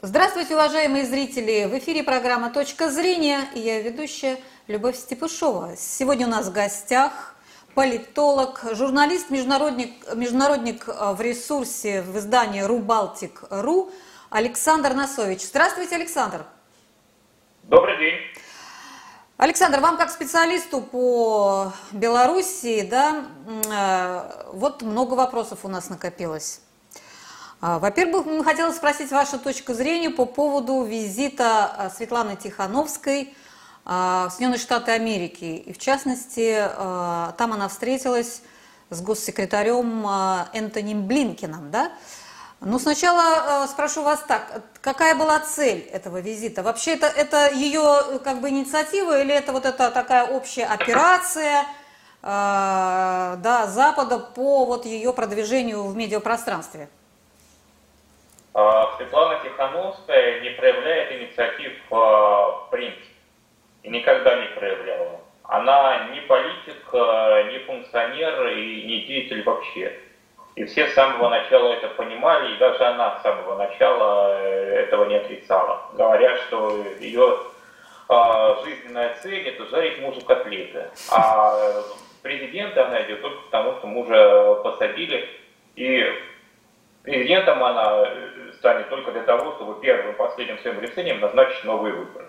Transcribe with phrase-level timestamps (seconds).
[0.00, 1.64] Здравствуйте, уважаемые зрители!
[1.64, 5.74] В эфире программа «Точка зрения» и я ведущая Любовь Степышова.
[5.76, 7.34] Сегодня у нас в гостях
[7.74, 13.90] политолог, журналист, международник, международник э, в ресурсе в издании «Рубалтик.ру»
[14.30, 15.42] Александр Носович.
[15.42, 16.44] Здравствуйте, Александр!
[17.64, 18.20] Добрый день!
[19.36, 23.24] Александр, вам как специалисту по Белоруссии, да,
[23.66, 26.60] э, вот много вопросов у нас накопилось.
[27.60, 33.34] А, во-первых, мы хотели спросить вашу точку зрения по поводу визита а, Светланы Тихановской
[33.84, 35.64] а, в Соединенные Штаты Америки.
[35.66, 38.42] И в частности, там она встретилась
[38.90, 40.06] с госсекретарем
[40.52, 41.90] Энтони Блинкином, да?
[42.60, 46.62] Ну, сначала спрошу вас так, какая была цель этого визита?
[46.62, 51.64] Вообще это, это ее как бы инициатива или это вот это такая общая операция
[52.22, 56.88] да, Запада по вот ее продвижению в медиапространстве?
[58.60, 63.04] А, Светлана Тихановская не проявляет инициатив а, в принципе
[63.84, 65.20] и никогда не проявляла.
[65.44, 69.96] Она не политик, а, не функционер и не деятель вообще.
[70.56, 75.04] И все с самого начала это понимали, и даже она с самого начала э, этого
[75.04, 75.82] не отрицала.
[75.92, 77.38] Говорят, что ее
[78.64, 80.90] жизненная цель это жарить мужу котлеты.
[81.12, 81.54] А
[82.22, 85.28] президента она идет только потому, что мужа посадили.
[85.76, 86.12] И
[87.04, 88.08] президентом она
[88.58, 92.26] станет только для того, чтобы первым последним своим решением назначить новые выборы,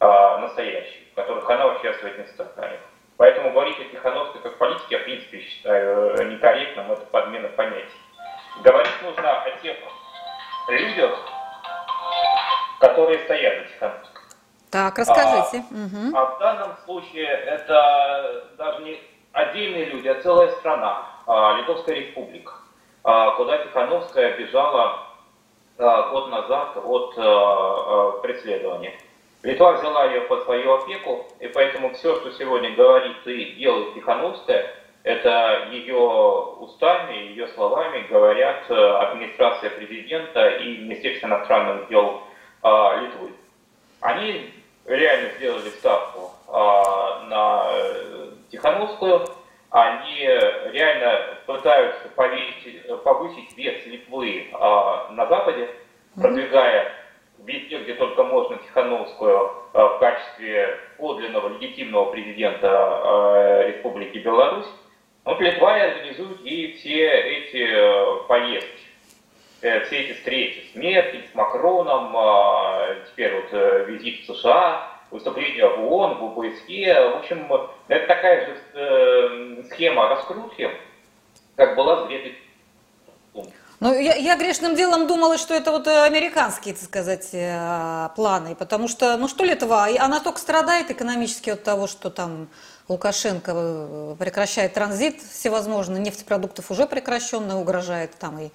[0.00, 2.80] а, настоящие, в которых она участвовать не станет.
[3.16, 8.00] Поэтому говорить о Тихановской как политике, я в принципе считаю э, некорректным, это подмена понятий.
[8.64, 9.76] Говорить нужно о тех
[10.68, 11.18] людях,
[12.80, 14.22] которые стоят за Тихановской.
[14.70, 15.62] Так, расскажите.
[15.70, 16.16] А, угу.
[16.16, 19.00] а в данном случае это даже не
[19.32, 22.52] отдельные люди, а целая страна, а, Литовская республика,
[23.04, 25.11] а, куда Тихановская бежала
[25.82, 28.94] год назад от э, э, преследования.
[29.42, 34.72] Литва взяла ее под свою опеку, и поэтому все, что сегодня говорит и делает Тихановская,
[35.02, 35.98] это ее
[36.60, 42.22] устами, ее словами говорят администрация президента и Министерство иностранных дел
[42.62, 43.32] Литвы.
[44.00, 44.52] Они
[44.86, 47.66] реально сделали ставку на
[48.52, 49.26] Тихановскую,
[49.70, 55.68] они реально пытаются повысить вес Литвы на Западе,
[56.14, 56.92] продвигая
[57.44, 64.68] везде, где только можно, Тихановскую а, в качестве подлинного легитимного президента а, Республики Беларусь.
[65.24, 68.82] Вот Литва организует ей все эти а, поездки,
[69.62, 72.12] э, все эти встречи с Меркель, с Макроном,
[73.06, 77.10] теперь вот э, визит в США, выступления в ООН, в ОБСЕ.
[77.10, 77.46] В общем,
[77.88, 80.70] это такая же э, схема раскрутки,
[81.56, 82.34] как была в Греции.
[83.82, 88.86] Ну, я, я грешным делом думала, что это вот американские, так сказать, э, планы, потому
[88.86, 92.48] что, ну что Литва, она только страдает экономически от того, что там
[92.86, 98.50] Лукашенко э, прекращает транзит всевозможно, нефтепродуктов уже прекращенно угрожает там и,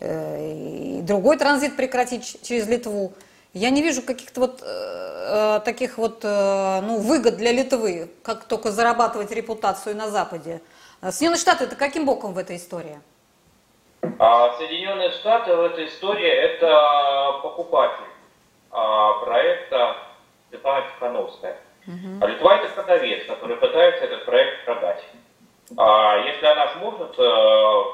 [0.00, 3.12] и другой транзит прекратить через Литву.
[3.52, 8.44] Я не вижу каких-то вот э, э, таких вот э, ну, выгод для Литвы, как
[8.44, 10.62] только зарабатывать репутацию на Западе.
[11.02, 12.98] Соединенные Штаты это каким боком в этой истории?
[14.18, 18.04] А Соединенные Штаты в этой истории это покупатель
[18.70, 19.96] а, проекта
[20.50, 21.56] Светлана Тихановская.
[21.86, 22.18] Угу.
[22.20, 25.04] А Литва это продавец, который пытается этот проект продать.
[25.76, 27.84] А если она сможет а,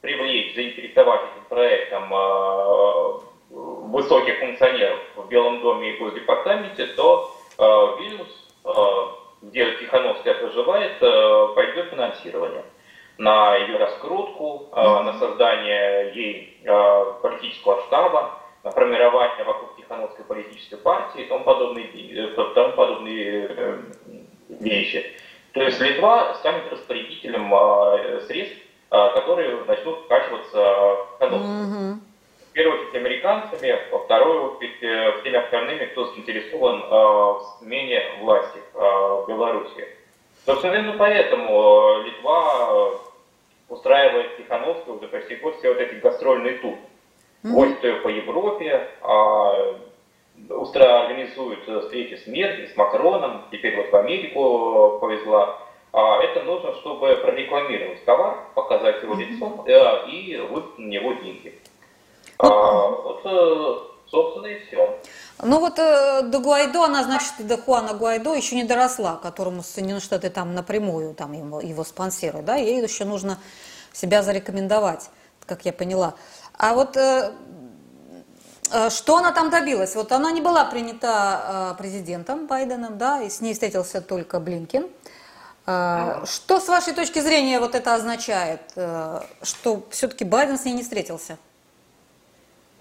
[0.00, 7.62] привлечь, заинтересовать этим проектом а, высоких функционеров в Белом доме и Госдепартаменте, то э,
[8.00, 8.70] Вильнюс, э,
[9.42, 12.64] где Тихановская проживает, э, пойдет финансирование
[13.18, 20.76] на ее раскрутку, э, на создание ей э, политического штаба, на формирование вокруг Тихановской политической
[20.76, 23.80] партии и тому подобные, э, тому подобные
[24.48, 25.12] вещи.
[25.52, 27.50] То есть Литва станет распорядителем
[28.26, 28.58] средств,
[28.90, 31.96] которые начнут вкачиваться в Тихановскую.
[31.96, 32.06] Mm-hmm
[32.52, 39.86] первую очередь американцами, во вторую всеми остальными, кто заинтересован в смене власти в Беларуси.
[40.46, 42.98] Собственно, именно поэтому Литва
[43.68, 46.74] устраивает Тихановскую уже почти год все вот эти гастрольные тур.
[47.42, 49.78] Гостью по Европе, а,
[50.50, 55.58] устра организует встречи с Меркель, с Макроном, теперь вот в Америку повезла.
[55.92, 59.64] А это нужно, чтобы прорекламировать товар, показать его лицо
[60.08, 61.58] и выплатить на него деньги.
[62.38, 63.76] А, вот, э,
[64.08, 64.98] собственно, и все.
[65.42, 70.00] Ну вот э, до Гуайдо, она, значит, до Хуана Гуайдо еще не доросла, которому Соединенные
[70.00, 73.38] Штаты там напрямую там его, его спонсируют, да, ей еще нужно
[73.92, 75.10] себя зарекомендовать,
[75.46, 76.14] как я поняла.
[76.58, 77.32] А вот э,
[78.72, 79.94] Э, что она там добилась?
[79.94, 84.88] Вот она не была принята э, президентом Байденом, да, и с ней встретился только Блинкин.
[85.66, 88.60] Э, что, с вашей точки зрения, вот это означает,
[89.42, 91.38] что все-таки Байден с ней не встретился?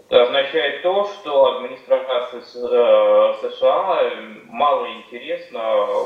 [0.10, 4.12] Означает то, что администрации США
[4.46, 5.60] мало интересна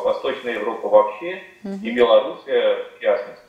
[0.03, 1.73] Восточная Европа вообще угу.
[1.83, 3.43] и Белоруссия в частности.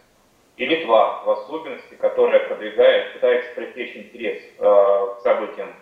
[0.56, 5.72] И Литва в особенности, которая продвигает, пытается привлечь интерес к событиям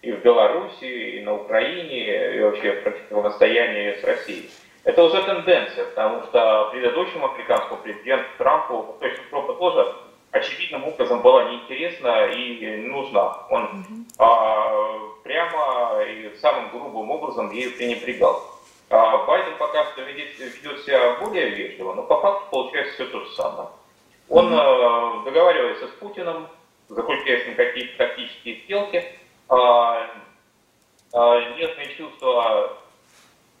[0.00, 4.50] и в Беларуси, и на Украине, и вообще противостояние с Россией.
[4.84, 9.94] Это уже тенденция, потому что предыдущему американскому президенту Трампу Восточная Европа тоже
[10.34, 13.46] очевидным образом была неинтересна и нужна.
[13.50, 13.86] Он
[14.18, 18.42] а, прямо и самым грубым образом ею пренебрегал.
[18.90, 23.20] А Байден пока что ведет, ведет себя более вежливо, но по факту получается все то
[23.20, 23.68] же самое.
[24.28, 25.20] Он mm-hmm.
[25.20, 26.48] а, договаривается с Путиным,
[26.88, 29.04] заключая с ним какие-то тактические сделки,
[29.48, 30.10] а,
[31.12, 32.76] а, нежные чувства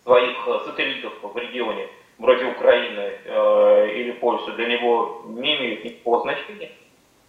[0.02, 0.36] своих
[0.66, 1.88] сателлитов в регионе,
[2.18, 6.72] вроде Украины э, или Польши, для него не имеют никакого значения.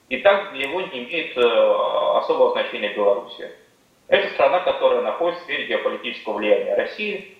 [0.09, 1.41] И так для него не имеет э,
[2.17, 3.51] особого значения Белоруссия.
[4.07, 7.37] Это страна, которая находится в сфере геополитического влияния России,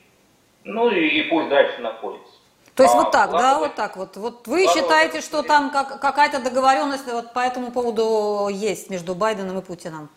[0.63, 2.33] ну и, и пусть дальше находится.
[2.74, 4.18] То есть а, вот так, да, вот так вот.
[4.18, 9.59] Вот вы считаете, что там как, какая-то договоренность вот по этому поводу есть между Байденом
[9.59, 10.09] и Путиным?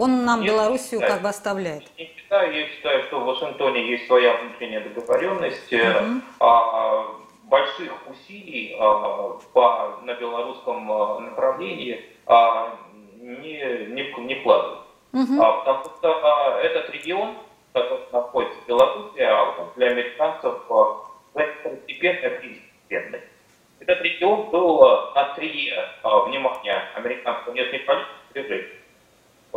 [0.00, 1.82] Он нам я Белоруссию считаю, как бы оставляет.
[1.98, 5.70] Не считаю, я считаю, что в Вашингтоне есть своя внутренняя договоренность.
[5.70, 6.22] Угу.
[6.40, 7.06] А,
[7.44, 12.78] больших усилий а, по, на белорусском а, направлении а,
[13.20, 14.80] не, не, не вкладывают.
[15.12, 15.42] Угу.
[15.42, 17.36] А, потому что а, этот регион,
[17.74, 20.96] который находится в Беларуси, а, для американцев а,
[21.30, 23.20] второстепенный, принципиальный.
[23.80, 24.80] Этот регион был
[25.14, 25.70] на три
[26.02, 28.79] а, внимания американской внешней политики в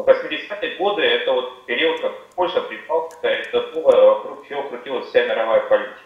[0.01, 5.61] 80-е годы это вот период, как Польша припал, это было, вокруг чего крутилась вся мировая
[5.61, 5.99] политика.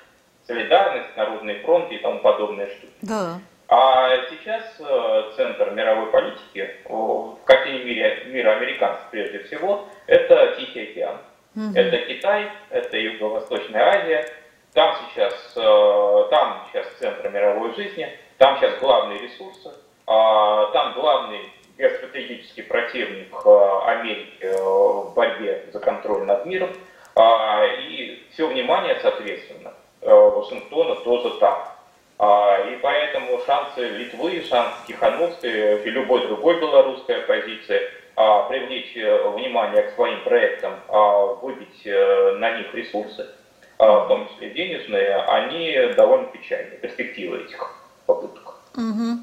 [0.46, 2.94] Солидарность, Народный фронт и тому подобные штуки.
[3.02, 3.40] Да.
[3.70, 10.92] А сейчас э, центр мировой политики, в картине мира, мира американцев прежде всего, это Тихий
[10.92, 11.18] океан.
[11.54, 11.76] Угу.
[11.76, 14.26] Это Китай, это Юго-Восточная Азия.
[14.74, 19.72] Там сейчас, э, там сейчас центр мировой жизни, там сейчас главные ресурсы,
[20.06, 26.70] а там главный геостратегический противник э, Америки э, в борьбе за контроль над миром.
[27.16, 31.68] А, и все внимание, соответственно, э, Вашингтона тоже там.
[32.20, 37.82] А, и поэтому шансы Литвы, шансы Тихановской и любой другой белорусской оппозиции
[38.16, 40.74] а, привлечь внимание к своим проектам,
[41.42, 43.28] выбить на них ресурсы,
[43.78, 47.76] в том числе денежные, они довольно печальны, перспективы этих
[48.08, 48.56] попыток.
[48.76, 49.20] Угу.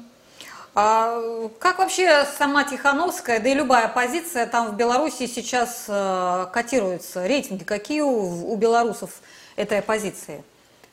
[0.77, 1.21] А
[1.59, 7.25] как вообще сама Тихановская, да и любая оппозиция там в Беларуси сейчас э, котируется?
[7.25, 9.11] Рейтинги какие у, у белорусов
[9.55, 10.43] этой оппозиции?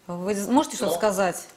[0.06, 1.49] Вы можете что-то ну, сказать?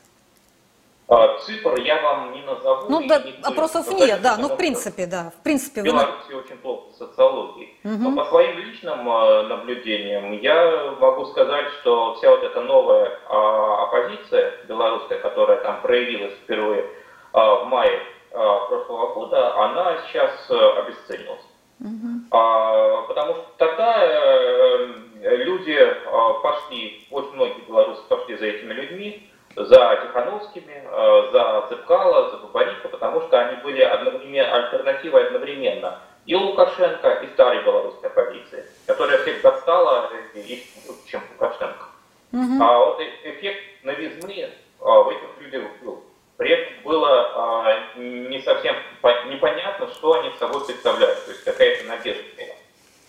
[1.07, 2.89] А, цифр я вам не назову.
[2.89, 5.81] Ну, да, не опросов нет, да, ну, в принципе, да, в принципе.
[5.81, 6.39] В Беларуси вы...
[6.39, 7.77] очень плохо с социологией.
[7.83, 7.93] Угу.
[7.93, 13.83] Но по своим личным э, наблюдениям я могу сказать, что вся вот эта новая а,
[13.83, 16.89] оппозиция белорусская, которая там проявилась впервые
[17.33, 21.41] а, в мае а, прошлого года, она сейчас э, обесценилась.
[21.79, 22.07] Угу.
[22.31, 24.87] А, потому что тогда э,
[25.21, 25.77] люди
[26.41, 30.83] пошли, очень многие белорусы пошли за этими людьми, за Тихановскими,
[31.31, 37.63] за Цепкала, за Бабарика, потому что они были одновременно, альтернативой одновременно и Лукашенко, и старой
[37.63, 40.59] белорусской оппозиции, которая всех достала, их,
[41.07, 41.85] чем Лукашенко.
[42.33, 42.63] Угу.
[42.63, 46.03] А вот э, эффект новизны в этих людях был.
[46.37, 48.75] При этом было а, не совсем
[49.29, 52.55] непонятно, что они собой представляют, то есть какая-то надежда была.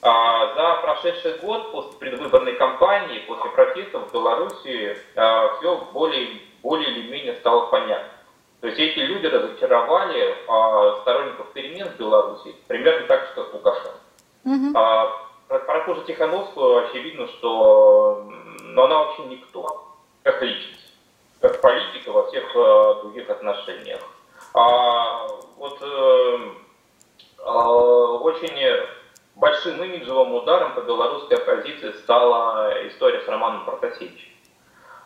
[0.03, 6.91] А, за прошедший год после предвыборной кампании, после протестов в Беларуси, а, все более, более
[6.91, 8.11] или менее стало понятно.
[8.61, 13.91] То есть эти люди разочаровали а, сторонников перемен в Беларуси примерно так же, как Лукашенко.
[14.45, 14.73] Mm-hmm.
[14.75, 18.31] А, про, про ту же Тихановскую очевидно, что
[18.61, 20.86] но она вообще никто, как личность
[21.41, 24.01] как политика во всех э, других отношениях.
[24.55, 25.27] А
[25.57, 26.39] вот э,
[27.39, 28.87] э, очень
[29.35, 34.37] большим имиджевым ударом по белорусской оппозиции стала история с Романом Протасевичем.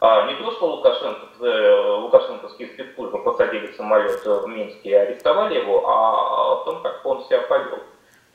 [0.02, 5.86] А, не то, что Лукашенко, э, лукашенковские спецслужбы посадили самолет в Минске и арестовали его,
[5.86, 7.80] а в том, как он себя повел.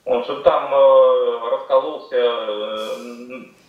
[0.05, 3.27] Он же там э, раскололся э,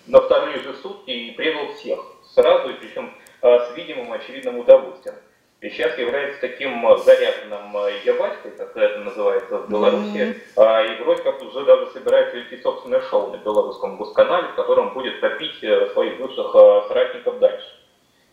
[0.09, 2.01] на вторые же сутки и предал всех
[2.35, 3.16] сразу, и причем
[3.47, 5.17] с видимым очевидным удовольствием.
[5.63, 10.99] И сейчас является таким э, заряженным э, ябачкой, как это называется в Беларуси, mm-hmm.
[10.99, 13.81] и вроде как уже даже собирается вести собственное шоу на Беларуси.
[14.15, 17.67] канале, в котором будет топить своих бывших соратников дальше.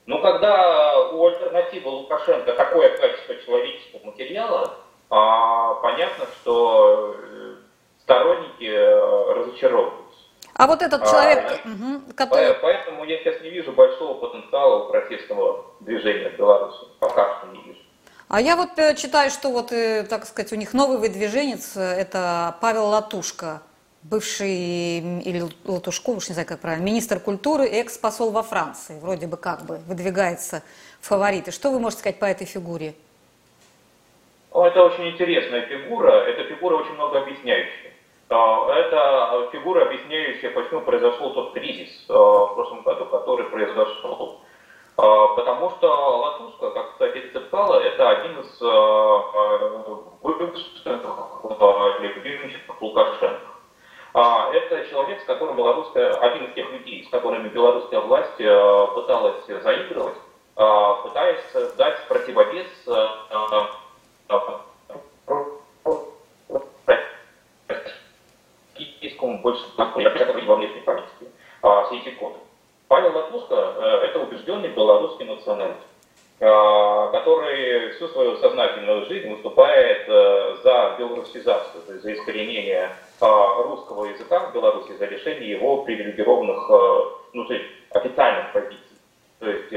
[0.06, 4.76] Но когда у альтернативы Лукашенко такое качество человеческого материала,
[5.08, 7.16] понятно, что
[8.02, 8.70] сторонники
[9.34, 10.03] разочаровываются.
[10.56, 12.54] А вот этот человек, а, угу, который...
[12.62, 16.86] Поэтому я сейчас не вижу большого потенциала у протестного движения в Беларуси.
[17.00, 17.80] Пока что не вижу.
[18.30, 21.82] А я вот э, читаю, что вот, э, так сказать, у них новый выдвиженец, э,
[21.82, 23.62] это Павел Латушка,
[24.04, 29.38] бывший, или Латушков, уж не знаю, как правильно, министр культуры, экс-посол во Франции, вроде бы
[29.38, 30.62] как бы выдвигается
[31.02, 31.52] в фавориты.
[31.52, 32.94] Что вы можете сказать по этой фигуре?
[34.52, 37.93] Это очень интересная фигура, эта фигура очень много объясняющая.
[38.30, 44.42] А, это фигура, объясняющая, почему произошел тот кризис а, в прошлом году, который произошел.
[44.98, 48.60] А, потому что Латуска, как, кстати, Цепкала, это один из
[50.22, 50.86] бывших
[52.00, 53.48] любимчиков Лукашенко.
[54.16, 60.18] Это человек, с которым белорусская, один из тех людей, с которыми белорусская власть пыталась заигрывать,
[60.54, 62.68] пытаясь дать противовес
[69.24, 72.36] киевскому больше во внешней политике а, все эти годы.
[72.88, 75.80] Павел Латушко э,– это убежденный белорусский националист,
[76.40, 82.90] э, который всю свою сознательную жизнь выступает э, за белорусизацию, то есть за искоренение
[83.22, 86.70] русского языка в Беларуси, за решение его привилегированных,
[87.32, 88.80] ну, то есть официальных позиций.
[89.40, 89.72] То есть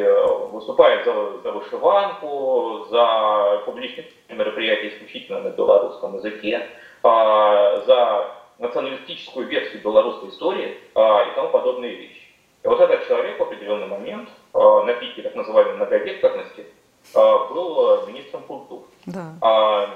[0.53, 6.67] выступает за, за вышиванку, за публичные мероприятия исключительно на белорусском языке,
[7.05, 12.23] за националистическую версию белорусской истории а, и тому подобные вещи.
[12.63, 16.67] И вот этот человек в определенный момент а, на пике так называемой многовекторности
[17.15, 18.85] а, был министром культуры.
[19.07, 19.35] Да.
[19.41, 19.91] А,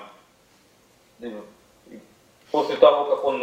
[2.51, 3.41] после того, как он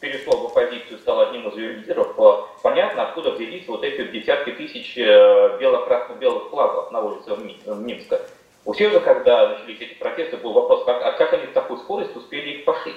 [0.00, 2.14] перешел в оппозицию, стал одним из ее лидеров,
[2.62, 7.36] понятно, откуда взялись вот эти десятки тысяч э, бело-красно-белых флагов на улице
[7.74, 8.20] Минска.
[8.64, 11.80] У всех же, когда начались эти протесты, был вопрос, как, а как они в такую
[11.80, 12.96] скорость успели их пошить?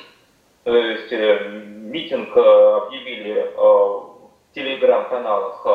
[0.70, 5.66] То есть э, митинг э, объявили э, в телеграм-каналах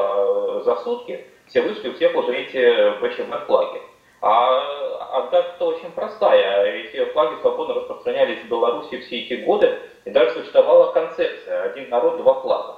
[0.65, 3.83] за сутки, все вышли, у всех уже эти БЧВ флаги.
[4.21, 6.65] А отдача-то очень простая.
[6.67, 12.19] Эти флаги свободно распространялись в Беларуси все эти годы, и даже существовала концепция «один народ,
[12.19, 12.77] два флага».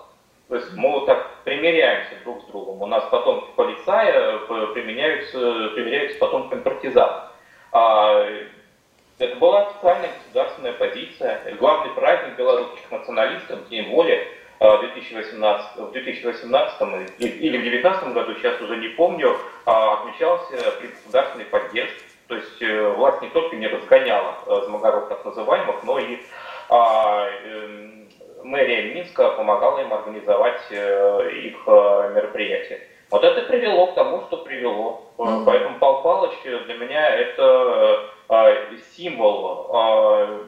[0.49, 2.81] То есть мы вот так примеряемся друг с другом.
[2.81, 4.39] У нас потом полицаи
[4.73, 5.39] применяются,
[5.75, 7.29] примеряются потом партизан.
[7.73, 8.27] А
[9.19, 11.55] это была официальная государственная позиция.
[11.59, 14.27] Главный праздник белорусских националистов, День воли,
[14.59, 16.81] в 2018, в 2018
[17.19, 22.01] или в 2019 году, сейчас уже не помню, а, отмечался при государственной поддержке.
[22.29, 26.19] То есть э, власть не только не разгоняла э, змогаров так называемых, но и
[26.69, 28.09] а, эм,
[28.43, 32.81] мэрия Минска помогала им организовать э, их мероприятия.
[33.11, 35.07] Вот это привело к тому, что привело.
[35.19, 35.45] Mm-hmm.
[35.47, 38.11] Поэтому Пал Палыч для меня это а,
[38.97, 40.41] символ а,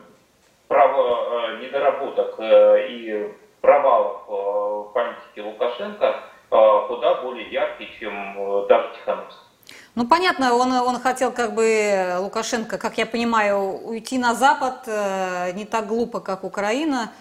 [0.67, 9.49] право а, недоработок и провалов в политике Лукашенко куда более яркий, чем даже Тихановский.
[9.95, 15.53] Ну, понятно, он, он хотел, как бы, Лукашенко, как я понимаю, уйти на Запад э,
[15.53, 17.13] не так глупо, как Украина,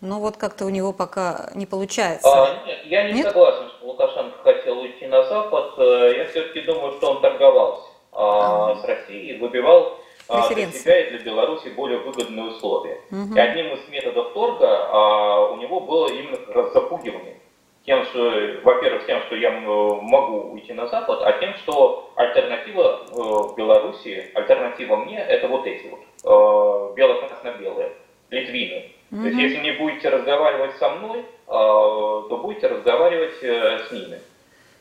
[0.00, 2.28] но вот как-то у него пока не получается.
[2.28, 3.26] А, нет, я не нет?
[3.26, 5.72] согласен, что Лукашенко хотел уйти на Запад.
[5.78, 9.98] Э, я все-таки думаю, что он торговался а, с Россией, выбивал
[10.28, 13.00] а, для себя и для Беларуси более выгодные условия.
[13.10, 13.34] Угу.
[13.34, 16.36] И одним из методов торга а, у него было именно
[16.70, 17.36] запугивание.
[17.88, 18.20] Тем, что,
[18.64, 24.30] во-первых, тем, что я могу уйти на Запад, а тем, что альтернатива э, в Беларуси,
[24.34, 27.92] альтернатива мне, это вот эти вот, э, бело-красно-белые,
[28.28, 28.92] литвины.
[29.10, 29.22] Угу.
[29.22, 34.20] То есть, если не будете разговаривать со мной, э, то будете разговаривать с ними.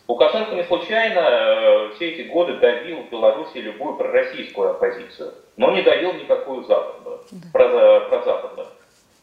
[0.07, 5.81] Лукашенко не случайно э, все эти годы давил в Беларуси любую пророссийскую оппозицию, но не
[5.81, 7.19] давил никакую западную,
[7.51, 8.67] прозападную.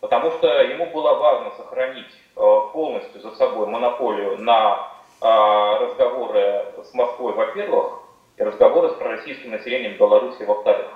[0.00, 2.40] Потому что ему было важно сохранить э,
[2.74, 4.90] полностью за собой монополию на
[5.22, 8.00] э, разговоры с Москвой, во-первых,
[8.36, 10.90] и разговоры с пророссийским населением Беларуси, во-вторых.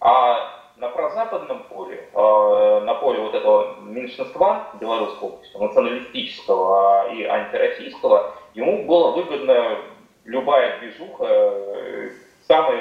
[0.00, 8.84] А на прозападном поле, на поле вот этого меньшинства белорусского общества, националистического и антироссийского, ему
[8.84, 9.78] было выгодно
[10.24, 12.10] любая движуха, э,
[12.46, 12.80] самый,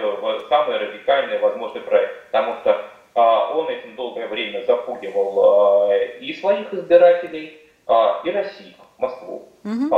[0.50, 6.74] самый радикальный возможный проект, потому что а, он этим долгое время запугивал а, и своих
[6.74, 9.50] избирателей, а, и Россию, Москву.
[9.64, 9.96] Угу.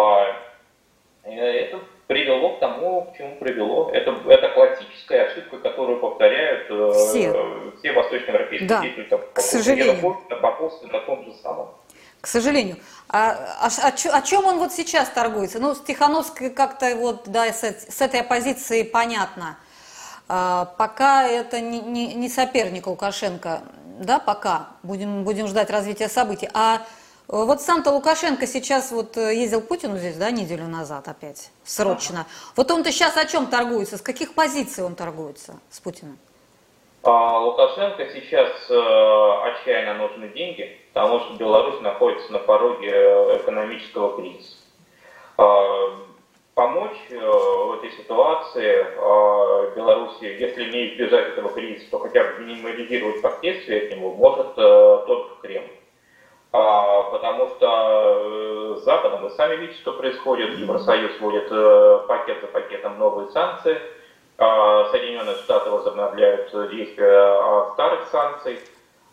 [1.25, 3.89] Это привело к тому, к чему привело.
[3.92, 7.34] Это, это классическая ошибка, которую повторяют э, все,
[7.77, 9.08] все восточноевропейские да, деятели.
[9.34, 10.18] К сожалению.
[10.92, 11.70] на том же самом.
[12.24, 12.77] К сожалению.
[13.10, 15.60] А, а, о, о чем он вот сейчас торгуется?
[15.60, 19.58] Ну, с Тихановской как-то вот, да, с, с этой оппозицией понятно.
[20.30, 23.63] А, пока это не, не, не соперник Лукашенко,
[24.00, 24.70] да, пока.
[24.84, 26.50] Будем, будем ждать развития событий.
[26.53, 26.84] А
[27.27, 32.22] вот сам-то Лукашенко сейчас вот э, ездил к Путину здесь, да, неделю назад опять, срочно.
[32.22, 32.30] Ага.
[32.56, 33.98] Вот он-то сейчас о чем торгуется?
[33.98, 36.18] С каких позиций он торгуется с Путиным?
[37.03, 44.15] А Лукашенко сейчас э, отчаянно нужны деньги, потому что Беларусь находится на пороге э, экономического
[44.15, 44.57] кризиса.
[45.38, 45.43] Э,
[46.53, 52.43] помочь э, в этой ситуации э, Беларуси, если не избежать этого кризиса, то хотя бы
[52.43, 55.71] минимализировать последствия к нему, может э, только Кремль.
[56.51, 60.59] А, потому что с Западом, вы сами видите, что происходит.
[60.59, 61.50] Евросоюз вводит
[62.07, 63.81] пакет за пакетом новые санкции–
[64.38, 68.59] а, Соединенные Штаты возобновляют действия старых санкций.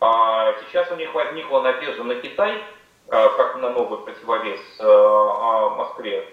[0.00, 2.62] А сейчас у них возникла надежда на Китай,
[3.08, 6.26] а, как на новый противовес а, Москве.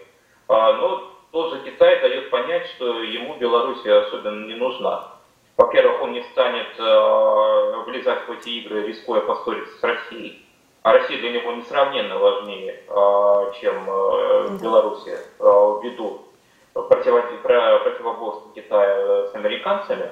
[0.48, 5.12] Но тот же Китай дает понять, что ему Белоруссия особенно не нужна.
[5.58, 6.78] Во-первых, он не станет
[7.86, 10.46] влезать в эти игры, рискуя поссориться с Россией.
[10.84, 12.82] А Россия для него несравненно важнее,
[13.60, 13.86] чем
[14.62, 16.22] Белоруссия, ввиду
[16.74, 20.12] противоборство Китая с американцами.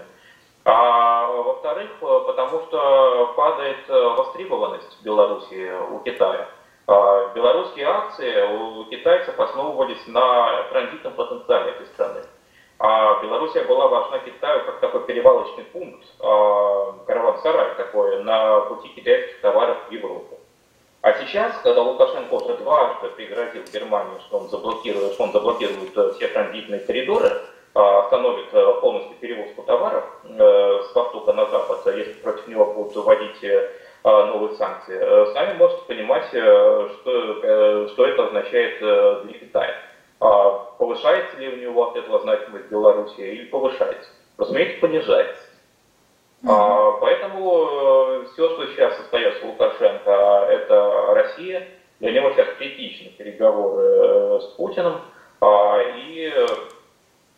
[0.65, 6.47] А во-вторых, потому что падает востребованность Беларуси у Китая.
[6.87, 12.21] А белорусские акции у китайцев основывались на транзитном потенциале этой страны.
[12.77, 19.39] А Белоруссия была важна Китаю как такой перевалочный пункт, а, караван-сарай такой на пути китайских
[19.41, 20.39] товаров в Европу.
[21.01, 26.13] А сейчас, когда Лукашенко уже дважды пригрозил Германии, что он заблокирует, что он заблокирует э,
[26.13, 27.31] все транзитные коридоры,
[27.75, 33.43] остановит э, полностью перевозку товаров э, с востока на запад, если против него будут вводить
[34.03, 36.89] новые санкции, сами можете понимать, что,
[37.87, 38.77] что это означает
[39.25, 39.75] для Китая.
[40.19, 44.11] А повышается ли у него от этого значимость Беларуси или повышается?
[44.37, 45.41] Разумеется, понижается.
[46.47, 47.67] А, поэтому
[48.21, 51.67] э, все, что сейчас остается Лукашенко, это Россия.
[51.99, 55.01] Для него сейчас критичны переговоры э, с Путиным.
[55.41, 56.31] А, и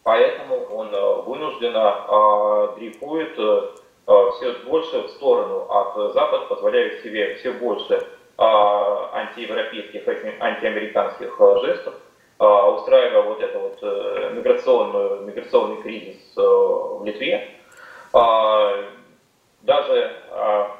[0.07, 8.07] поэтому он э, вынужденно дрейфует все больше в сторону от Запада, позволяет себе все больше
[8.37, 10.07] антиевропейских,
[10.39, 11.93] антиамериканских жестов,
[12.39, 13.81] устраивая вот этот вот
[14.31, 17.57] миграционный, миграционный кризис в Литве,
[19.67, 20.77] даже а,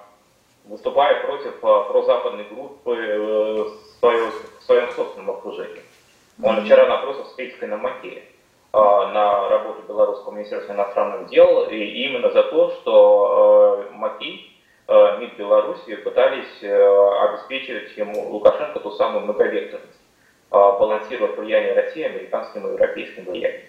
[0.66, 3.64] выступая против а, прозападной группы э,
[4.00, 5.82] в своем собственном окружении.
[6.42, 8.24] Он вчера набросил с критикой на Макея
[8.78, 14.56] на работу Белорусского министерства иностранных дел, и именно за то, что э, Макей,
[14.88, 20.00] э, МИД Беларуси пытались обеспечить ему Лукашенко ту самую многовекторность,
[20.50, 23.66] балансируя влияние России американским и европейским влиянием.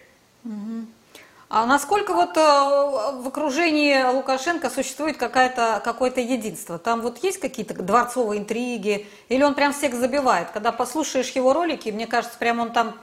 [1.51, 6.79] А насколько вот э, в окружении Лукашенко существует какая-то, какое-то единство?
[6.79, 9.07] Там вот есть какие-то дворцовые интриги?
[9.31, 10.51] Или он прям всех забивает?
[10.51, 12.97] Когда послушаешь его ролики, мне кажется, прям он там,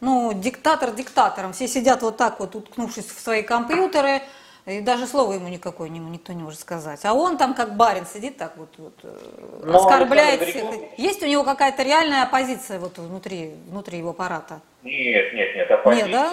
[0.00, 1.52] ну, диктатор диктатором.
[1.52, 4.22] Все сидят вот так вот, уткнувшись в свои компьютеры,
[4.66, 7.04] и даже слова ему никакое ему никто не может сказать.
[7.04, 9.16] А он там как барин сидит так вот, вот э,
[9.62, 10.64] Но ну, оскорбляет всех.
[10.96, 14.60] Есть у него какая-то реальная оппозиция вот внутри, внутри его аппарата?
[14.82, 16.32] Нет, нет, нет, оппозиции нет, да?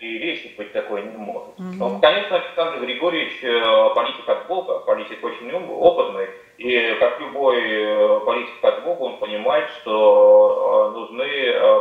[0.00, 1.50] и речи быть такой не может.
[1.58, 1.66] Угу.
[1.74, 6.26] Ну, конечно, Александр Григорьевич э, политик от Бога, политик очень опытный,
[6.58, 11.24] и как любой э, политик от Бога, он понимает, что нужны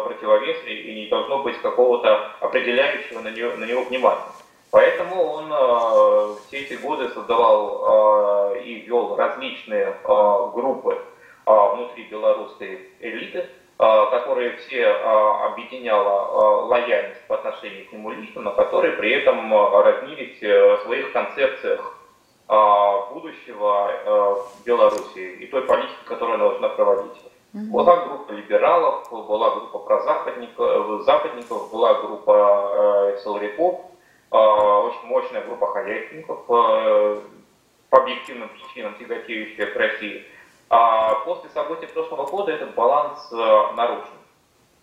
[0.05, 4.21] противовесы и не должно быть какого-то определяющего на него, на него внимания.
[4.71, 10.97] Поэтому он э, все эти годы создавал э, и вел различные э, группы
[11.45, 18.11] э, внутри белорусской элиты, э, которые все э, объединяла э, лояльность по отношению к нему
[18.11, 21.96] лично, но которые при этом э, разнились э, в своих концепциях э,
[22.47, 27.21] будущего э, Беларуси и той политики, которую она должна проводить.
[27.53, 33.81] Была группа либералов, была группа прозападников, западников, была группа э, силовиков,
[34.29, 37.19] очень мощная группа хозяйственников, э,
[37.89, 40.25] по объективным причинам тяготеющая к России.
[40.69, 43.35] А после событий прошлого года этот баланс э,
[43.75, 44.11] нарушен.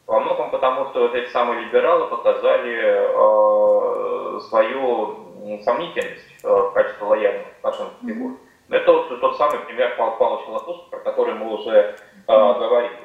[0.06, 7.46] Во многом потому, что вот эти самые либералы показали э, свою сомнительность в качестве лояльных
[7.62, 8.38] нашим фигур.
[8.68, 12.98] Это вот тот самый пример Павла Павловича Латушка, про который мы уже э, говорили.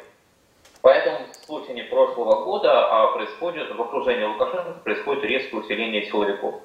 [0.81, 6.55] Поэтому в случае прошлого года а, происходит в окружении Лукашенко происходит резкое усиление силовиков.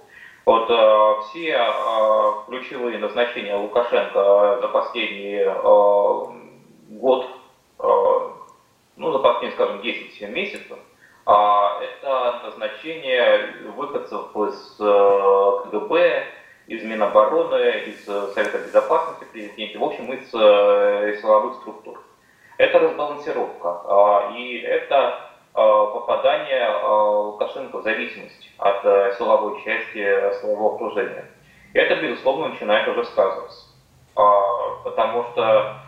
[0.47, 6.25] Вот э, все э, ключевые назначения Лукашенко за последний э,
[6.91, 7.27] год
[8.97, 10.79] ну, за последние, скажем, 10 месяцев,
[11.27, 14.94] а, это назначение выходцев из э, из
[16.95, 22.01] Минобороны, из Совета Безопасности президента, в общем, из э, силовых структур.
[22.57, 25.19] Это разбалансировка, а, и это
[25.55, 28.83] а, попадание Лукашенко в зависимость от
[29.17, 31.29] силовой части своего окружения.
[31.73, 33.67] И это, безусловно, начинает уже сказываться.
[34.15, 35.81] Потому что,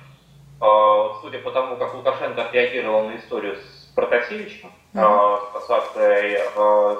[1.22, 5.38] судя по тому, как Лукашенко отреагировал на историю с Протасевичем, mm-hmm.
[5.38, 6.40] с посадкой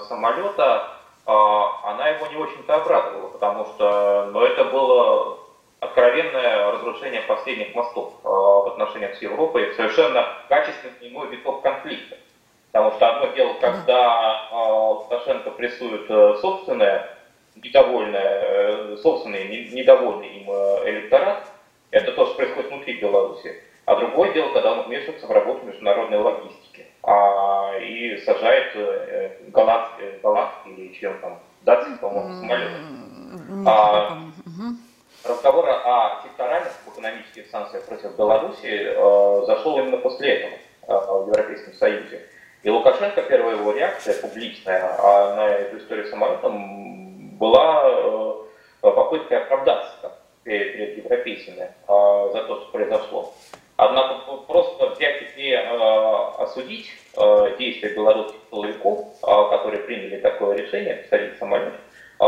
[0.07, 0.96] самолета,
[1.27, 5.39] она его не очень-то обрадовала, потому что ну, это было
[5.81, 12.17] откровенное разрушение последних мостов э, в отношениях с Европой, совершенно качественный иной виток конфликта.
[12.73, 17.17] Потому что одно дело, когда э, Лукашенко прессует э, собственное,
[17.57, 21.47] недовольное, собственный недовольный им электорат,
[21.91, 23.63] это то, что происходит внутри Беларуси.
[23.87, 30.19] А другое дело, когда он вмешивается в работу международной логистики а, и сажает э, голландский,
[30.23, 32.73] голландский или чем там, датский, по-моему, самолет.
[33.65, 34.19] А,
[35.25, 40.55] разговор о секторальных экономических санкциях против Беларуси э, зашел именно после этого
[40.89, 42.27] э, в Европейском Союзе.
[42.65, 48.35] И Лукашенко, первая его реакция публичная а на эту историю с самолетом была э,
[48.81, 53.33] попыткой оправдаться перед, перед европейцами э, за то, что произошло.
[53.77, 55.63] Однако просто взять и э,
[56.39, 61.75] осудить э, действия белорусских силовиков, э, которые приняли такое решение, посадить самолет
[62.19, 62.25] э,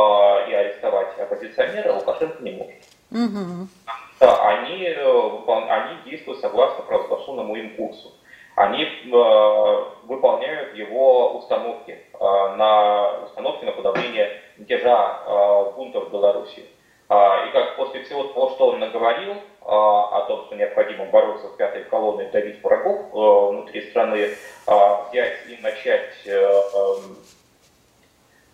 [0.51, 2.75] и арестовать оппозиционера, Лукашенко не может.
[3.11, 3.69] Угу.
[4.21, 8.13] Они, э, они действуют согласно провозглашенному им курсу.
[8.55, 8.85] Они
[10.03, 16.65] выполняют его установки на установки на подавление мятежа бунтов в Беларуси.
[17.09, 19.37] И как после всего того, что он наговорил,
[19.71, 24.35] о том, что необходимо бороться с пятой колонной давить врагов э, внутри страны, э,
[25.11, 27.19] взять и начать э, эм,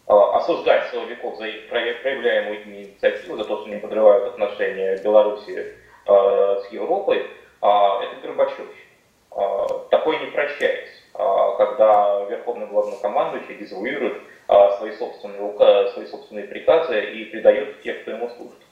[0.09, 6.63] э, осуждать силовиков за их проявляемую инициативу, за то, что они подрывают отношения Беларуси э,
[6.67, 7.27] с Европой,
[7.61, 8.77] это Горбачевич.
[9.37, 14.21] Э, такое не прощается, когда верховный главнокомандующий дезавуирует
[14.79, 18.64] свои, собственные, свои собственные приказы и предает тех, кто ему служит.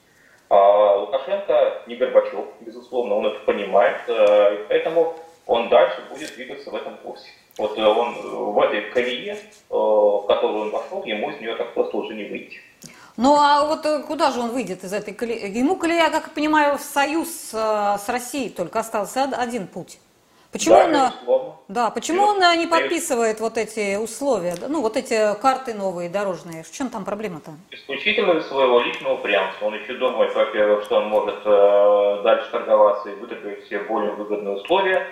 [0.53, 5.15] А Лукашенко не Горбачев, безусловно, он это понимает, э, поэтому
[5.47, 7.25] он дальше будет двигаться в этом курсе.
[7.57, 8.13] Вот э, он
[8.53, 9.39] в этой колее, э,
[9.71, 12.59] в которую он вошел, ему из нее так просто уже не выйти.
[13.17, 15.49] Ну а вот куда же он выйдет из этой колеи?
[15.49, 19.97] Ему колея, как я понимаю, в союз с Россией только остался один путь.
[20.53, 21.55] Почему да, он, безусловно.
[21.67, 26.61] да, почему он не подписывает вот эти условия, ну вот эти карты новые дорожные?
[26.61, 27.53] В чем там проблема-то?
[27.71, 29.65] Исключительно из своего личного упрямства.
[29.65, 34.55] Он еще думает, во-первых, что он может э, дальше торговаться и выторговать все более выгодные
[34.55, 35.07] условия.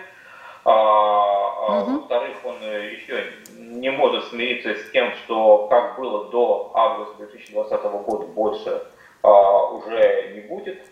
[0.64, 1.92] А, угу.
[2.02, 8.28] Во-вторых, он еще не может смириться с тем, что как было до августа 2020 года,
[8.28, 8.84] больше
[9.24, 10.86] а, уже не будет.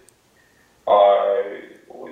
[0.87, 1.43] А,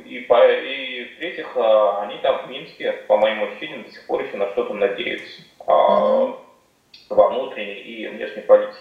[0.06, 4.24] и, по, и в-третьих, а, они там в Минске, по моим ощущениям, до сих пор
[4.24, 6.36] еще на что-то надеются mm-hmm.
[7.10, 8.78] во внутренней и внешней политике.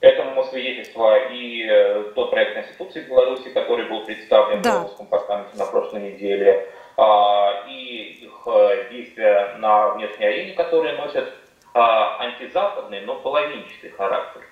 [0.00, 4.70] Этому свидетельство и э, тот проект Конституции Беларуси, который был представлен да.
[4.70, 10.96] в Белорусском парламенте на прошлой неделе, а, и их э, действия на внешней арене, которые
[10.96, 11.32] носят
[11.74, 14.42] антизападный, но половинчатый характер.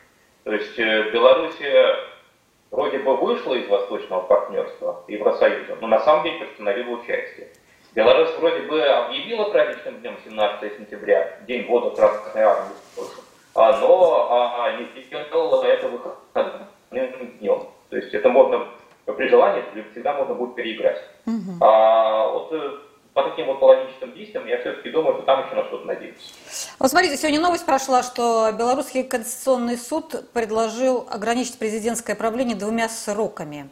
[0.45, 1.61] То есть э, Беларусь
[2.73, 7.49] вроде бы вышла из Восточного партнерства Евросоюза, но на самом деле постановила участие.
[7.95, 12.75] Беларусь вроде бы объявила праздничным днем 17 сентября, День года Красной Армии,
[13.55, 17.69] а, но а, а, не сделала это выходным днем.
[17.91, 18.67] То есть это можно
[19.05, 21.03] при желании всегда можно будет переиграть.
[21.27, 21.59] Угу.
[21.61, 22.71] А, вот э,
[23.15, 26.33] по таким вот половинчатым действиям, я все-таки думаю, что там еще на что-то надеются.
[26.79, 33.69] Вот смотрите, сегодня новость прошла, что Белорусский конституционный суд предложил ограничить президентское правление двумя сроками.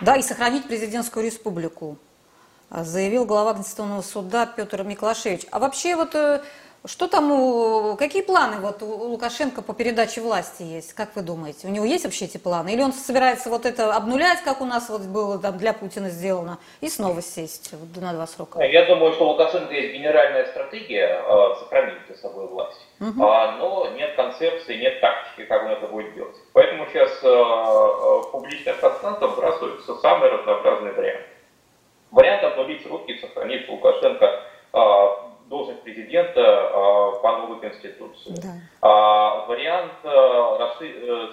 [0.00, 1.96] Да, и сохранить президентскую республику,
[2.70, 5.46] заявил глава Конституционного суда Петр Миклашевич.
[5.52, 6.42] А вообще вот э,
[6.86, 11.66] что там, какие планы вот у Лукашенко по передаче власти есть, как вы думаете?
[11.66, 12.74] У него есть вообще эти планы?
[12.74, 16.58] Или он собирается вот это обнулять, как у нас вот было там для Путина сделано,
[16.82, 18.62] и снова сесть на два срока?
[18.62, 23.12] Я думаю, что у Лукашенко есть генеральная стратегия э, сохранить за собой власть, угу.
[23.14, 26.36] но нет концепции, нет тактики, как он это будет делать.
[26.52, 31.28] Поэтому сейчас э, э, публичное пространство вбрасываются самые разнообразные варианты.
[32.10, 34.42] Вариант обнулить руки сохранить Лукашенко
[35.48, 36.42] должность президента
[37.22, 38.34] по новой конституции.
[38.42, 38.48] Да.
[38.80, 40.94] А, вариант расши...
[40.96, 41.28] Э,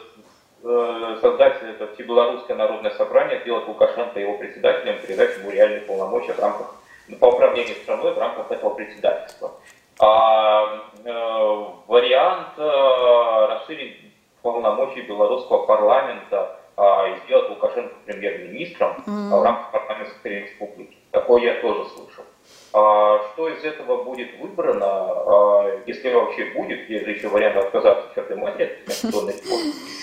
[0.63, 6.39] э, создать это Белорусское народное собрание, сделать Лукашенко его председателем, передать ему реальные полномочия в
[6.39, 6.76] рамках
[7.19, 9.52] по управлению страной в рамках этого председательства.
[10.00, 13.97] А, э, вариант э, расширить
[14.41, 19.39] полномочия белорусского парламента а, и сделать Лукашенко премьер-министром mm-hmm.
[19.39, 20.97] в рамках парламентской республики.
[21.12, 22.24] Такое я тоже слышал.
[22.73, 28.05] А, что из этого будет выбрано, а, если вообще будет, есть же еще вариант отказаться
[28.05, 28.79] от чертой матери,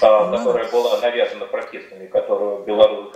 [0.02, 3.14] а, которая была навязана протестами, которую, Белорус,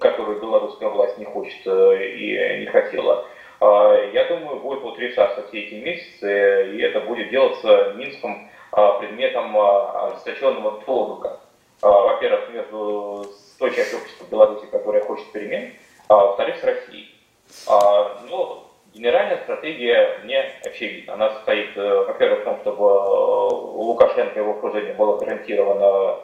[0.00, 3.24] которую белорусская власть не хочет э, и не хотела.
[3.60, 10.80] Я думаю, будет вот решаться все эти месяцы, и это будет делаться Минском предметом ожесточенного
[10.86, 11.40] диалога.
[11.80, 13.26] Во-первых, между
[13.58, 15.72] той частью общества Беларуси, которая хочет перемен,
[16.06, 17.17] а во-вторых, с Россией.
[17.66, 21.14] А, ну, генеральная стратегия не очевидна.
[21.14, 26.20] Она состоит, э, во-первых, в том, чтобы э, Лукашенко и его окружения была гарантирована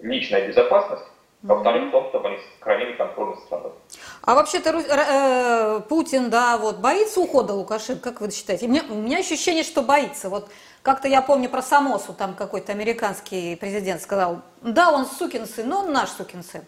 [0.00, 1.04] личная безопасность,
[1.42, 3.72] во-вторых, в том, чтобы они сохранили контроль над страной.
[4.22, 8.66] А вообще-то э, Путин, да, вот боится ухода Лукашенко, как вы считаете?
[8.66, 10.30] У меня, у меня ощущение, что боится.
[10.30, 10.48] Вот
[10.82, 15.80] как-то я помню про Самосу, там какой-то американский президент сказал, да, он сукин сын, но
[15.80, 16.62] он наш сукин сын.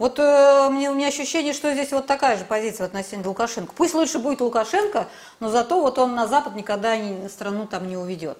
[0.00, 3.74] Вот э, мне, у меня ощущение, что здесь вот такая же позиция в отношении Лукашенко.
[3.76, 5.08] Пусть лучше будет Лукашенко,
[5.40, 8.38] но зато вот он на Запад никогда не, страну там не уведет.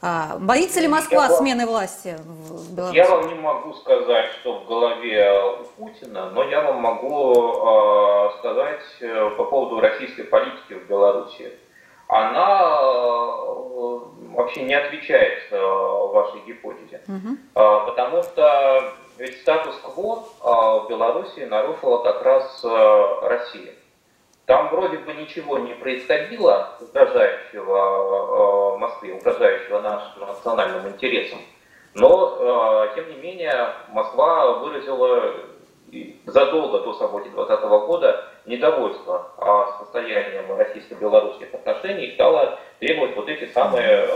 [0.00, 2.96] А, боится ли Москва я смены власти в Беларуси?
[2.96, 5.28] Я вам не могу сказать, что в голове
[5.60, 11.54] у Путина, но я вам могу э, сказать э, по поводу российской политики в Беларуси.
[12.06, 13.98] Она э,
[14.30, 17.36] вообще не отвечает э, вашей гипотезе, угу.
[17.56, 23.74] э, потому что ведь статус-кво а, в Беларуси нарушила как раз а, Россия.
[24.46, 31.40] Там вроде бы ничего не происходило угрожающего а, Москве, угрожающего нашим национальным интересам.
[31.94, 35.34] Но, тем не менее, Москва выразила
[36.26, 39.32] задолго до событий 2020 года недовольство
[39.80, 44.06] состоянием российско-белорусских отношений и стала требовать вот эти самые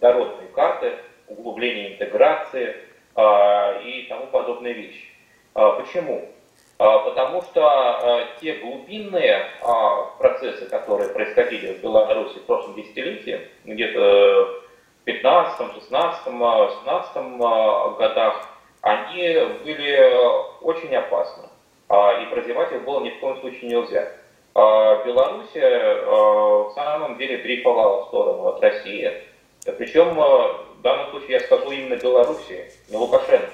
[0.00, 2.76] дородные карты, углубления интеграции,
[3.16, 5.04] и тому подобные вещи.
[5.54, 6.28] А, почему?
[6.78, 9.46] А, потому что те глубинные
[10.18, 14.62] процессы, которые происходили в Беларуси в прошлом десятилетии, где-то
[15.00, 18.48] в 15, 16, 17 годах,
[18.80, 21.44] они были очень опасны.
[21.88, 24.10] И прозевать их было ни в коем случае нельзя.
[24.54, 29.12] Беларусь в самом деле дрейфовала в сторону от России.
[29.78, 30.16] Причем
[30.82, 33.48] в данном случае я скажу именно Белоруссии, не Лукашенко.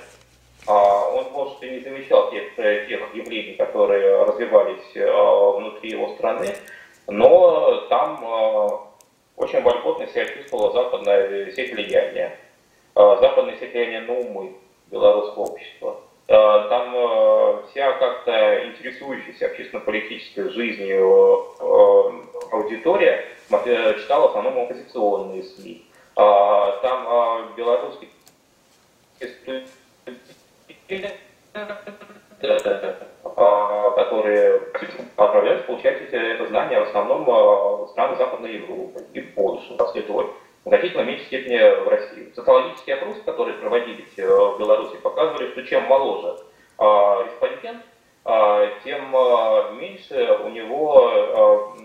[0.67, 6.14] А, он, может, и не замечал тех, э, тех явлений, которые развивались а, внутри его
[6.14, 6.55] страны,
[7.07, 8.81] но там а,
[9.37, 12.35] очень вольготно себя чувствовала западная сеть влияния.
[12.95, 14.55] Западная сеть влияния на умы
[14.91, 16.01] белорусского общества.
[16.27, 21.47] Там вся как-то интересующаяся общественно-политической жизнью
[22.51, 25.88] аудитория читала в основном оппозиционные СМИ.
[26.21, 28.11] А, там а, белорусский.
[33.37, 34.63] А, которые
[35.17, 40.27] отправляются получать эти знания в основном страны Западной Европы и Польши, Литвой,
[40.65, 42.33] в значительно меньшей степени в России.
[42.35, 46.37] Социологические опросы, которые проводились в Беларуси, показывали, что чем моложе
[46.81, 47.85] респондент,
[48.83, 49.13] тем
[49.79, 51.77] меньше у него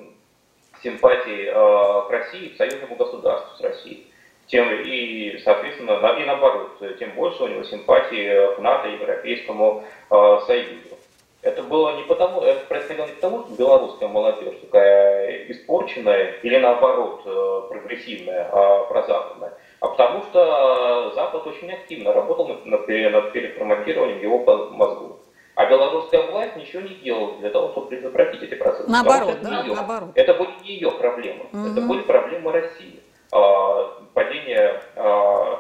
[0.82, 4.08] симпатий к России, к союзному государству с Россией
[4.48, 10.40] тем и, соответственно, и наоборот, тем больше у него симпатии к НАТО и Европейскому э,
[10.46, 10.98] Союзу.
[11.42, 17.22] Это было не потому, это происходило не потому, что белорусская молодежь такая испорченная или наоборот
[17.26, 24.22] э, прогрессивная, а прозападная, а потому что Запад очень активно работал над, над, над переформатированием
[24.22, 24.40] его
[24.72, 25.18] мозгов.
[25.56, 28.90] А белорусская власть ничего не делала для того, чтобы предотвратить эти процессы.
[28.90, 30.10] Наоборот, да, ее, наоборот.
[30.16, 31.68] Это были не ее проблемы, угу.
[31.68, 33.03] это были проблемы России.
[33.36, 35.60] А, падение а,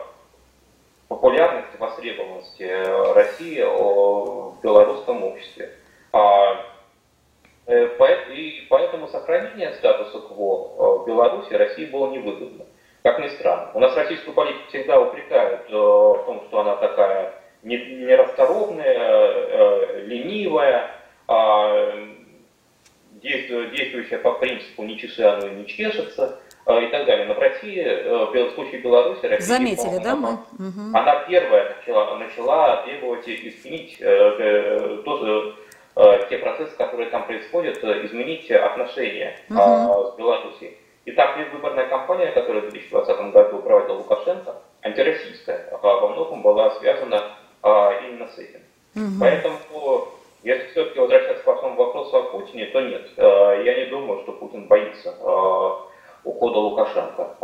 [1.08, 2.70] популярности, востребованности
[3.16, 5.72] России в белорусском обществе.
[6.12, 6.64] А,
[7.66, 7.88] э,
[8.32, 12.66] и поэтому сохранение статуса КВО в Беларуси России было невыгодно.
[13.02, 13.72] Как ни странно.
[13.74, 17.34] У нас российскую политику всегда упрекают э, в том, что она такая
[17.64, 20.92] нерасторопная, э, ленивая,
[23.24, 26.40] действующая по принципу «не чеши, оно не чешется».
[26.66, 27.26] Э, и так далее.
[27.26, 30.14] Но в России, э, в случае Беларуси, Россия, Заметили, да?
[30.14, 30.94] Она, угу.
[30.94, 35.56] она первая начала, начала требовать изменить э, тоже
[36.28, 39.60] те процессы, которые там происходят, изменить отношения угу.
[39.60, 40.72] с Беларусью.
[41.06, 47.22] И так предвыборная кампания, которую в 2020 году проводил Лукашенко, антироссийская, во многом была связана
[47.64, 48.62] именно с этим.
[48.96, 49.20] Угу.
[49.20, 49.58] Поэтому
[50.42, 53.10] Если все-таки возвращаться к вашему вопросу о Путине, то нет.
[53.18, 55.14] Я не думаю, что Путин боится
[56.24, 57.36] ухода Лукашенко.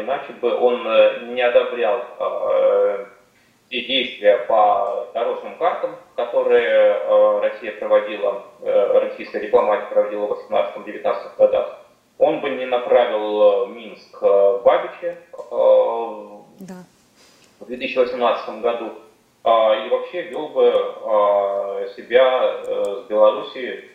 [0.00, 2.02] Иначе бы он не одобрял
[3.70, 11.78] те действия по дорожным картам, которые Россия проводила, российская дипломатия проводила в 18-19 годах,
[12.18, 15.18] он бы не направил Минск Бабиче
[16.60, 16.84] да.
[17.60, 18.92] в 2018 году,
[19.44, 23.90] а, и вообще вел бы а, себя э, с Белоруссией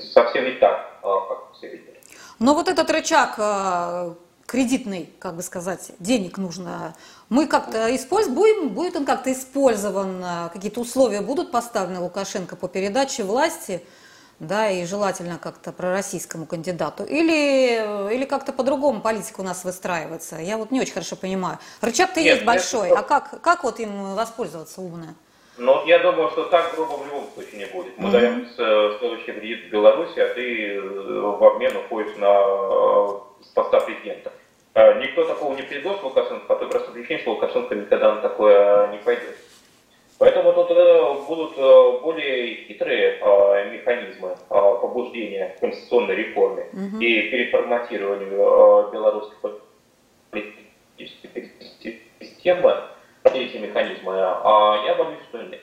[0.00, 1.95] совсем не так, а, как все видели.
[2.38, 3.36] Но вот этот рычаг
[4.46, 6.94] кредитный, как бы сказать, денег нужно,
[7.28, 13.82] мы как-то используем, будет он как-то использован, какие-то условия будут поставлены Лукашенко по передаче власти–
[14.38, 20.36] да, и желательно как-то пророссийскому кандидату, или, или как-то по-другому политика у нас выстраивается?
[20.36, 21.58] Я вот не очень хорошо понимаю.
[21.80, 25.14] Рычаг-то есть большой, а как, как вот им воспользоваться умно?
[25.58, 27.96] Ну, я думаю, что так грубо в любом случае не будет.
[27.98, 28.12] Мы mm-hmm.
[28.12, 28.46] даем
[28.98, 33.08] следующий кредит в Беларуси, а ты э, в обмен уходишь на э,
[33.54, 34.32] поста президента.
[34.74, 38.88] Э, никто такого не придет Лукашенко по той простой причине, что Лукашенко никогда на такое
[38.88, 39.36] не пойдет.
[40.18, 46.98] Поэтому тут э, будут э, более хитрые э, механизмы побуждения к конституционной реформе угу.
[47.00, 49.60] и переформатированию белорусской
[50.30, 51.52] политической
[52.20, 52.76] системы,
[53.34, 55.60] эти механизмы, а я боюсь, что нет.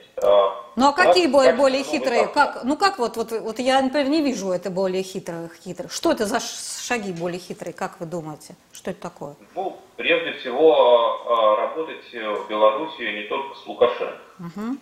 [0.76, 2.28] Ну а какие более, более хитрые?
[2.28, 5.92] Как, ну как вот, вот, вот я, например, не вижу это более хитрых, хитрых.
[5.92, 8.56] Что это за шаги более хитрые, как вы думаете?
[8.72, 9.36] Что это такое?
[9.56, 14.18] Ну, прежде всего, а, работать в Беларуси не только с Лукашенко.
[14.40, 14.78] Угу.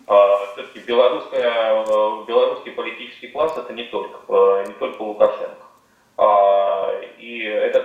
[0.54, 1.86] Все-таки белорусская,
[2.26, 4.18] белорусский политический класс это не только,
[4.68, 5.61] не только Лукашенко.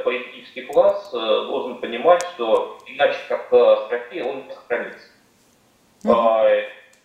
[0.07, 5.09] Политический класс э, должен понимать, что иначе как с Россией он не сохранится.
[6.05, 6.15] Угу.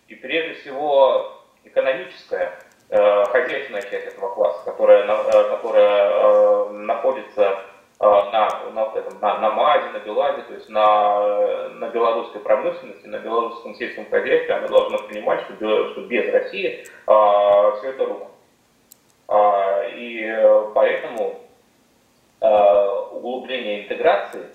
[0.06, 2.60] И прежде всего экономическая,
[2.90, 7.58] э, хозяйственная часть этого класса, которая, э, которая э, находится
[7.98, 13.18] на, на, этом, на, на МАЗе, на БелАЗе, то есть на, на белорусской промышленности, на
[13.18, 18.28] белорусском сельском хозяйстве, она должна понимать, что, что без России а, все это рухнет.
[19.26, 21.42] А, и поэтому
[23.12, 24.46] углубление интеграции,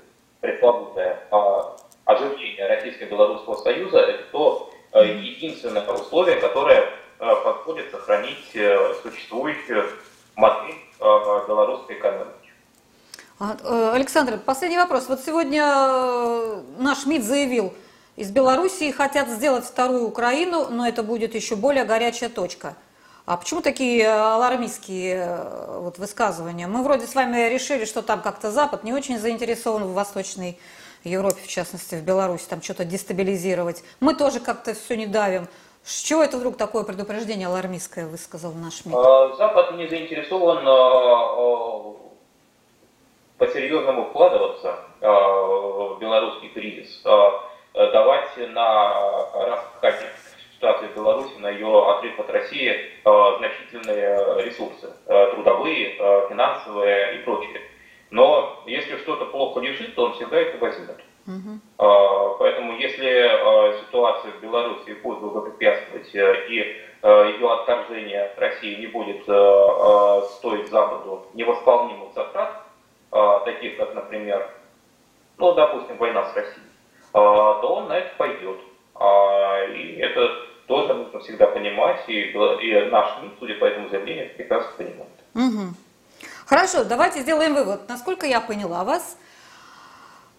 [0.41, 8.93] пресловутое а, оживление Российско-Белорусского союза, это то, Э, единственное условие, которое э, подходит сохранить э,
[9.04, 9.86] существующую
[10.36, 12.34] модель белорусской экономики.
[13.39, 15.08] Александр, последний вопрос.
[15.10, 15.63] Вот сегодня
[16.80, 17.73] наш МИД заявил,
[18.15, 22.76] из Белоруссии хотят сделать вторую Украину, но это будет еще более горячая точка.
[23.28, 25.38] А почему такие алармистские
[25.80, 26.66] вот высказывания?
[26.66, 30.58] Мы вроде с вами решили, что там как-то Запад не очень заинтересован в Восточной
[31.04, 33.84] Европе, в частности, в Беларуси, там что-то дестабилизировать.
[34.00, 35.50] Мы тоже как-то все не давим.
[35.84, 38.96] С чего это вдруг такое предупреждение алармистское высказал наш МИД?
[38.96, 40.63] А, Запад не заинтересован
[43.38, 47.02] по-серьезному вкладываться в белорусский кризис,
[47.74, 50.06] давать на раскате
[50.58, 55.91] ситуации в Беларуси, на ее отрыв от России значительные ресурсы, трудовые,
[56.30, 57.62] финансовые и прочие.
[58.10, 61.00] Но если что-то плохо лежит, то он всегда это возьмет.
[61.28, 62.38] Угу.
[62.39, 68.76] Поэтому если а, ситуация в Беларуси будет благоприятствовать э, и э, ее отторжение от России
[68.76, 72.63] не будет э, стоить Западу невосполнимых затрат,
[73.46, 74.50] таких как, например,
[75.38, 76.67] ну, допустим, война с Россией,
[77.13, 78.58] то он на это пойдет.
[79.76, 84.71] И это тоже нужно всегда понимать, и, и наш МИД, судя по этому заявлению, прекрасно
[84.77, 85.12] понимает.
[85.34, 85.73] Угу.
[86.45, 87.88] Хорошо, давайте сделаем вывод.
[87.89, 89.17] Насколько я поняла вас,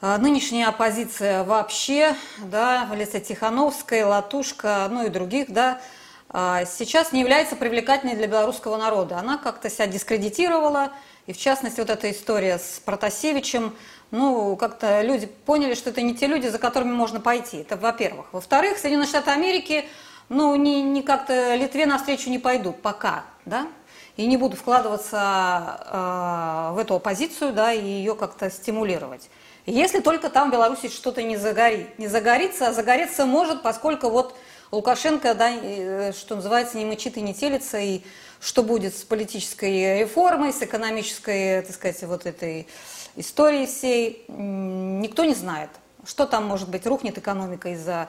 [0.00, 5.80] а, нынешняя оппозиция вообще, да, в лице Тихановской, Латушка, ну и других, да,
[6.28, 9.18] а, сейчас не является привлекательной для белорусского народа.
[9.18, 10.92] Она как-то себя дискредитировала,
[11.26, 13.74] и в частности вот эта история с Протасевичем,
[14.10, 17.58] ну, как-то люди поняли, что это не те люди, за которыми можно пойти.
[17.58, 18.26] Это во-первых.
[18.32, 19.86] Во-вторых, Соединенные Штаты Америки,
[20.28, 23.66] ну, не, не как-то Литве навстречу не пойдут пока, да,
[24.16, 29.30] и не буду вкладываться э, в эту оппозицию, да, и ее как-то стимулировать.
[29.64, 34.34] Если только там в Беларуси что-то не, загорит, не загорится, а загореться может, поскольку вот
[34.72, 38.02] Лукашенко, да, э, что называется, не мычит и не телится, и
[38.40, 42.68] что будет с политической реформой, с экономической, так сказать, вот этой
[43.16, 45.70] историей всей, никто не знает.
[46.04, 48.08] Что там, может быть, рухнет экономика из-за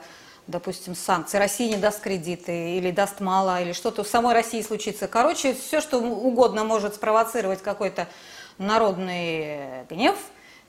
[0.50, 5.08] допустим, санкций, Россия не даст кредиты или даст мало, или что-то в самой России случится.
[5.08, 8.06] Короче, все, что угодно может спровоцировать какой-то
[8.58, 10.16] народный гнев,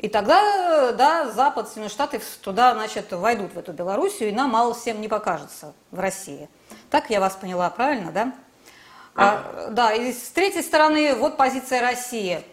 [0.02, 4.74] И тогда, да, Запад, Соединенные Штаты туда, значит, войдут в эту Белоруссию, и нам мало
[4.74, 6.50] всем не покажется в России.
[6.90, 8.34] Так я вас поняла, правильно, да?
[9.14, 12.44] А, да, и с третьей стороны, вот позиция России.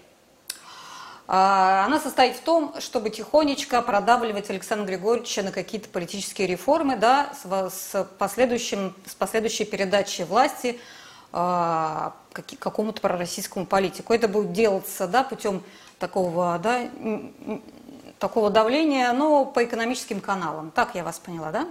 [1.30, 7.34] А, она состоит в том, чтобы тихонечко продавливать Александра Григорьевича на какие-то политические реформы, да,
[7.34, 10.80] с, с, последующим, с последующей передачей власти
[11.30, 14.14] а, какому-то пророссийскому политику.
[14.14, 15.62] Это будет делаться да, путем
[15.98, 16.88] такого, да,
[18.18, 20.70] такого давления, но по экономическим каналам.
[20.70, 21.68] Так я вас поняла, да?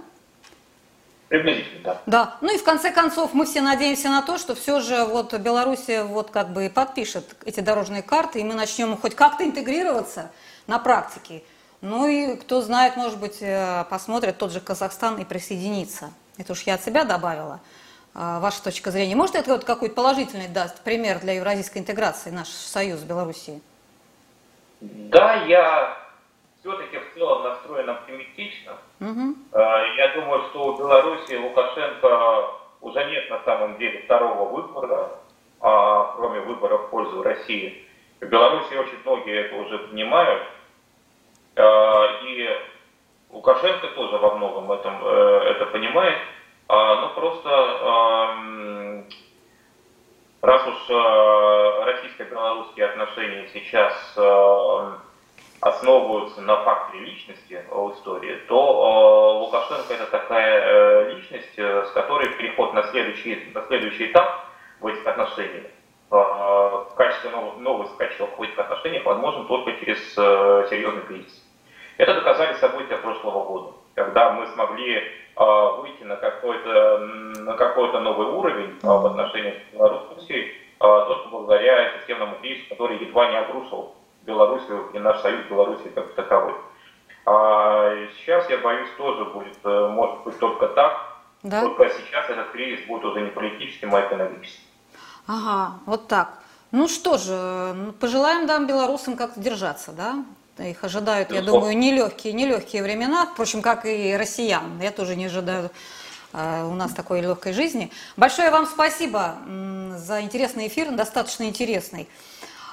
[1.28, 2.02] Приблизительно, да.
[2.06, 2.36] Да.
[2.40, 6.02] Ну и в конце концов мы все надеемся на то, что все же вот Белоруссия
[6.02, 10.30] вот как бы подпишет эти дорожные карты, и мы начнем хоть как-то интегрироваться
[10.66, 11.42] на практике.
[11.80, 16.10] Ну и кто знает, может быть, э, посмотрит тот же Казахстан и присоединится.
[16.38, 17.60] Это уж я от себя добавила.
[18.14, 19.14] А, ваша точка зрения.
[19.14, 23.62] Может, это вот какой-то положительный даст пример для евразийской интеграции, наш союз с Белоруссией?
[24.80, 25.96] Да, я
[26.60, 28.76] все-таки в целом настроен оптимистично.
[29.00, 29.36] Угу.
[29.52, 35.10] Я думаю, что у Беларуси Лукашенко уже нет на самом деле второго выбора,
[35.60, 37.84] а, кроме выбора в пользу России.
[38.20, 40.42] В Беларуси очень многие это уже понимают.
[41.56, 42.48] А, и
[43.30, 46.18] Лукашенко тоже во многом этом, э, это понимает.
[46.70, 49.04] Ну просто
[50.42, 54.18] раз уж э, российско-белорусские отношения сейчас
[55.60, 61.90] основываются на факторе личности в истории, то э, Лукашенко это такая э, личность, э, с
[61.90, 64.46] которой переход на следующий, на следующий этап
[64.80, 65.64] в этих отношениях,
[66.10, 71.44] в качестве новый, новый скачок в этих отношениях возможен только через серьезный кризис.
[71.98, 75.02] Это доказали события прошлого года, когда мы смогли
[75.36, 76.98] выйти на какой-то
[77.48, 83.30] на какой-то новый уровень в отношениях с Белоруссией, э, только благодаря системному кризису, который едва
[83.30, 83.94] не обрушил
[84.28, 86.54] Белоруссию и наш союз Беларуси как таковой.
[87.24, 90.92] А сейчас, я боюсь, тоже будет, э, может быть, только так.
[91.42, 91.62] Да?
[91.62, 94.62] Только сейчас этот кризис будет уже не политическим, а экономическим.
[95.26, 96.38] Ага, вот так.
[96.70, 100.24] Ну что же, пожелаем нам, белорусам, как-то держаться, да?
[100.58, 104.80] Их ожидают, я думаю, нелегкие, нелегкие времена, впрочем, как и россиян.
[104.80, 105.70] Я тоже не ожидаю
[106.32, 107.90] э, у нас такой легкой жизни.
[108.16, 109.36] Большое вам спасибо
[109.96, 112.08] за интересный эфир, достаточно интересный.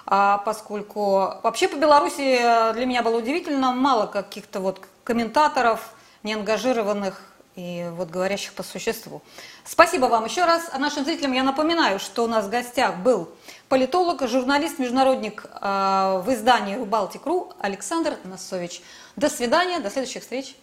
[0.07, 5.93] А поскольку вообще по Беларуси э, для меня было удивительно мало каких-то вот комментаторов,
[6.23, 7.21] неангажированных
[7.55, 9.21] и вот говорящих по существу.
[9.63, 10.69] Спасибо вам еще раз.
[10.71, 13.29] А нашим зрителям я напоминаю, что у нас в гостях был
[13.69, 18.81] политолог, журналист, международник э, в издании «Рубалтик.ру» Александр Носович.
[19.15, 20.55] До свидания, до следующих встреч.